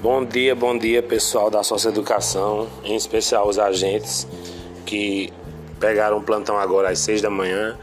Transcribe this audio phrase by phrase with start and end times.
[0.00, 4.28] Bom dia, bom dia pessoal da Educação, em especial os agentes
[4.86, 5.32] que
[5.80, 7.76] pegaram o plantão agora às seis da manhã.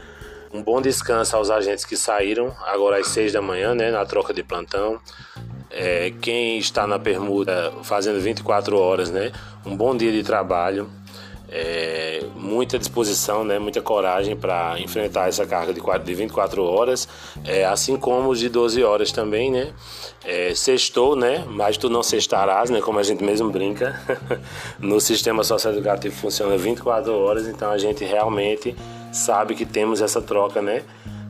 [0.50, 4.32] Um bom descanso aos agentes que saíram agora às seis da manhã, né, na troca
[4.32, 4.98] de plantão.
[5.70, 9.30] É, quem está na permuta fazendo 24 horas, né,
[9.66, 10.90] um bom dia de trabalho
[11.48, 17.08] é, muita disposição, né, muita coragem para enfrentar essa carga de, 4, de 24 horas,
[17.44, 19.72] é, assim como os de 12 horas também, né?
[20.24, 21.44] É, sextou, né?
[21.48, 22.80] Mas tu não sextarás, né?
[22.80, 24.00] Como a gente mesmo brinca.
[24.80, 28.74] no sistema socioeducativo funciona 24 horas, então a gente realmente
[29.12, 30.82] sabe que temos essa troca, né?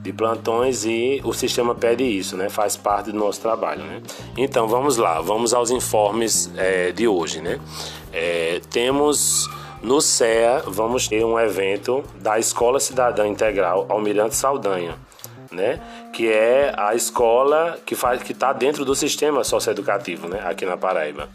[0.07, 2.49] de plantões e o sistema pede isso, né?
[2.49, 4.01] Faz parte do nosso trabalho, né?
[4.37, 7.59] Então vamos lá, vamos aos informes é, de hoje, né?
[8.13, 9.49] É, temos
[9.83, 14.97] no CEA, vamos ter um evento da Escola Cidadã Integral Almirante Saldanha,
[15.51, 15.81] né?
[16.13, 20.41] Que é a escola que faz que está dentro do sistema socioeducativo, né?
[20.45, 21.29] Aqui na Paraíba.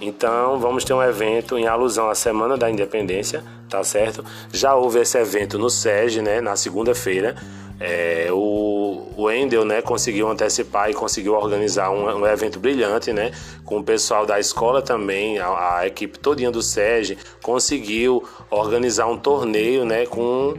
[0.00, 4.24] Então, vamos ter um evento em alusão à Semana da Independência, tá certo?
[4.52, 6.40] Já houve esse evento no SEG, né?
[6.40, 7.36] Na segunda-feira.
[7.80, 8.36] É, o,
[9.18, 13.32] o Wendel né, conseguiu antecipar e conseguiu organizar um, um, evento brilhante, né,
[13.64, 19.18] com o pessoal da escola também, a, a equipe todinha do SEG conseguiu organizar um
[19.18, 20.54] torneio né, com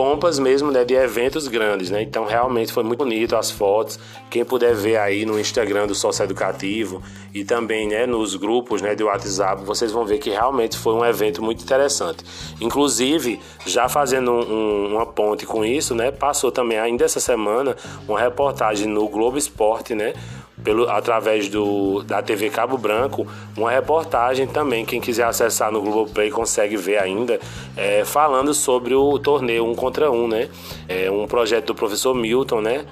[0.00, 2.00] pompas mesmo né, de eventos grandes, né?
[2.00, 3.98] Então realmente foi muito bonito as fotos.
[4.30, 7.02] Quem puder ver aí no Instagram do Sócio Educativo
[7.34, 11.04] e também né, nos grupos né, de WhatsApp, vocês vão ver que realmente foi um
[11.04, 12.24] evento muito interessante.
[12.62, 16.10] Inclusive, já fazendo um, uma ponte com isso, né?
[16.10, 17.76] Passou também ainda essa semana
[18.08, 20.14] uma reportagem no Globo Esporte, né?
[20.62, 24.84] Pelo, através do, da TV Cabo Branco, uma reportagem também.
[24.84, 27.38] Quem quiser acessar no Globoplay consegue ver ainda,
[27.76, 30.48] é, falando sobre o torneio um contra um, né?
[30.88, 32.84] É um projeto do professor Milton, né?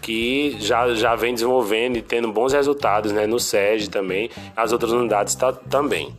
[0.00, 3.26] Que já, já vem desenvolvendo e tendo bons resultados né?
[3.26, 6.14] no SED também, as outras unidades tá, também.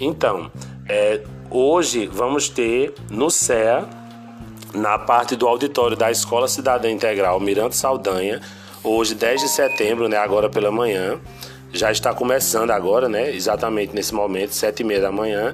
[0.00, 0.50] Então,
[0.88, 1.20] é,
[1.50, 3.84] hoje vamos ter no CEA,
[4.74, 8.40] na parte do auditório da Escola Cidadã Integral Mirante Saldanha,
[8.90, 11.20] Hoje, 10 de setembro, né, agora pela manhã,
[11.70, 15.52] já está começando agora, né, exatamente nesse momento, 7 e meia da manhã,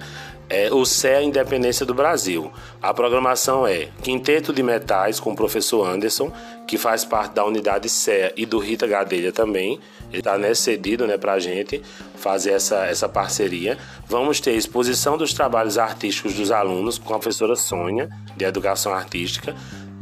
[0.48, 2.52] é o CEA Independência do Brasil.
[2.80, 6.30] A programação é Quinteto de Metais com o professor Anderson,
[6.64, 9.80] que faz parte da unidade CEA e do Rita Gadelha também.
[10.12, 11.82] Ele está né, cedido né, para a gente
[12.14, 13.76] fazer essa, essa parceria.
[14.06, 19.56] Vamos ter exposição dos trabalhos artísticos dos alunos com a professora Sônia, de Educação Artística.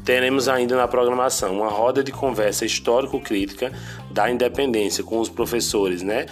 [0.04, 3.72] Teremos ainda na programação uma roda de conversa histórico-crítica
[4.10, 6.26] da independência com os professores, né?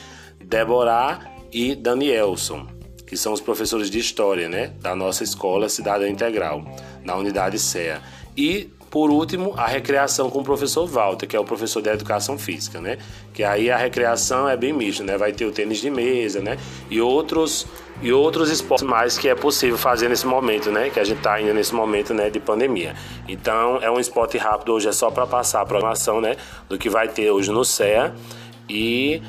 [0.45, 1.21] Deborah
[1.53, 2.67] e Danielson,
[3.07, 4.73] que são os professores de história, né?
[4.81, 6.65] Da nossa escola Cidadã Integral,
[7.05, 8.03] na unidade CEA.
[8.37, 12.37] E por último, a recreação com o professor Walter, que é o professor de educação
[12.37, 12.99] física, né?
[13.33, 15.17] Que aí a recreação é bem mista, né?
[15.17, 16.59] Vai ter o tênis de mesa, né?
[16.91, 17.67] E outros
[18.03, 20.91] e outros esportes mais que é possível fazer nesse momento, né?
[20.91, 22.95] Que a gente está ainda nesse momento, né, de pandemia.
[23.29, 26.37] Então, é um esporte rápido hoje é só para passar a programação, né,
[26.69, 28.15] do que vai ter hoje no CEA
[28.69, 29.23] e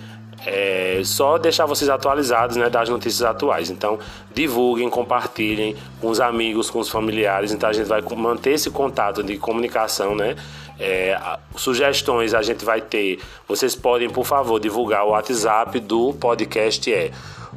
[0.45, 3.69] é, só deixar vocês atualizados né, das notícias atuais.
[3.69, 3.99] Então,
[4.33, 7.51] divulguem, compartilhem com os amigos, com os familiares.
[7.51, 10.35] Então, a gente vai manter esse contato de comunicação, né?
[10.79, 11.19] É,
[11.55, 13.19] sugestões a gente vai ter.
[13.47, 17.11] Vocês podem, por favor, divulgar o WhatsApp do podcast é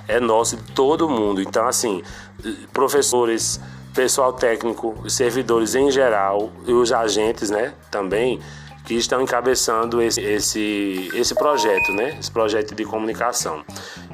[0.10, 1.42] é nosso de todo mundo.
[1.42, 2.02] Então, assim,
[2.74, 3.62] professores,
[3.94, 8.40] pessoal técnico, servidores em geral e os agentes, né, também
[8.86, 13.64] que estão encabeçando esse, esse, esse projeto, né, esse projeto de comunicação.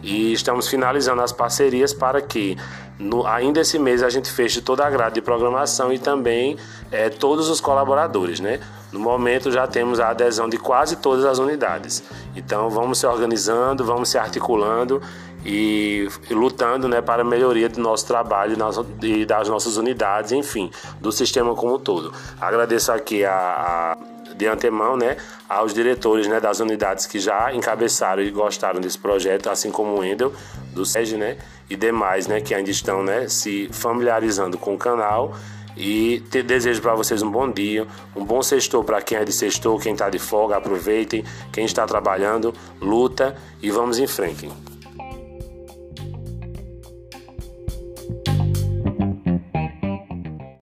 [0.06, 2.56] E estamos finalizando as parcerias para que
[3.00, 6.58] no, ainda esse mês a gente feche toda a grade de programação e também
[6.92, 8.60] é, todos os colaboradores, né?
[8.92, 12.04] No momento já temos a adesão de quase todas as unidades.
[12.36, 15.02] Então vamos se organizando, vamos se articulando
[15.44, 18.56] e, e lutando né, para a melhoria do nosso trabalho
[19.02, 20.70] e das nossas unidades, enfim,
[21.02, 22.14] do sistema como um todo.
[22.40, 25.18] Agradeço aqui a, a de antemão, né,
[25.48, 30.00] aos diretores, né, das unidades que já encabeçaram e gostaram desse projeto, assim como o
[30.00, 30.34] Wendel,
[30.74, 31.38] do SEG, né,
[31.70, 35.36] e demais, né, que ainda estão, né, se familiarizando com o canal.
[35.78, 37.86] E te desejo para vocês um bom dia,
[38.16, 41.86] um bom sextou para quem é de sextou, quem está de folga, aproveitem, quem está
[41.86, 44.50] trabalhando, luta e vamos em frente.